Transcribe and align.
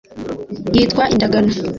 Yitwa 0.75 1.03
indagano. 1.13 1.51